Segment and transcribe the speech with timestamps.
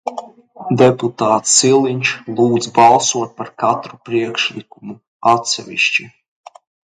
[0.81, 4.97] Deputāts Siliņš lūdz balsot par katru priekšlikumu
[5.35, 6.09] atsevišķi.